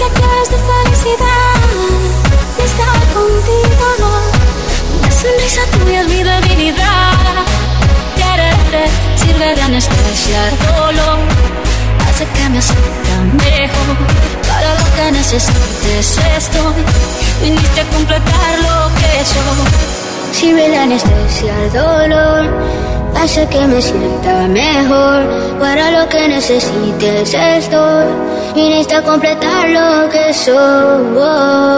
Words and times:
horas 0.00 0.48
de 0.50 0.56
felicidad 0.56 1.68
y 2.58 2.62
estar 2.62 3.00
contigo. 3.12 3.86
La 5.02 5.10
sonrisa 5.10 5.60
tuya 5.72 6.00
es 6.00 6.08
mi 6.08 6.22
debilidad. 6.22 7.44
Quererte 8.16 8.90
sirve 9.16 9.54
de 9.54 9.62
anestesia 9.62 10.40
dolor. 10.74 11.18
Hace 12.08 12.26
que 12.26 12.48
me 12.48 12.62
sienta 12.62 13.16
mejor. 13.44 13.96
Para 14.48 14.74
lo 14.74 14.84
que 14.96 15.12
necesites 15.12 16.18
estoy. 16.36 16.84
Viniste 17.42 17.80
a 17.80 17.84
completar 17.84 18.58
lo 18.60 18.94
que 18.96 19.24
soy. 19.24 20.32
Sirve 20.32 20.68
de 20.70 20.78
anestesia 20.78 21.54
el 21.64 21.72
dolor 21.72 22.81
hace 23.22 23.46
que 23.46 23.66
me 23.66 23.80
sienta 23.80 24.48
mejor. 24.48 25.22
Para 25.60 25.90
lo 25.92 26.08
que 26.08 26.28
necesites 26.28 27.34
estoy, 27.34 28.06
viniste 28.54 28.94
a 28.96 29.02
completar 29.02 29.68
lo 29.68 30.08
que 30.10 30.34
soy. 30.34 31.71